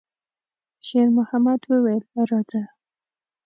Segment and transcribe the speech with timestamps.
[0.87, 2.61] شېرمحمد وویل: «راځه!»